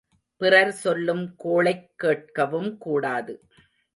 [0.37, 3.45] பிறர் சொல்லும் கோளைக் கேட்கவும் கூடாது.